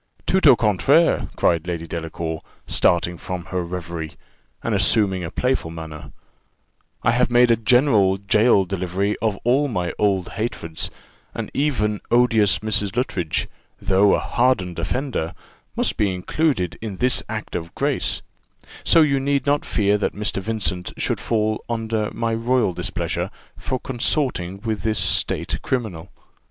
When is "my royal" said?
22.09-22.73